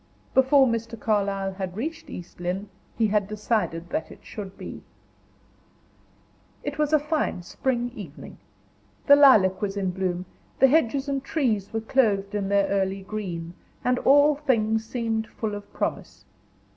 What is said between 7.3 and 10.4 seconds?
spring evening. The lilac was in bloom,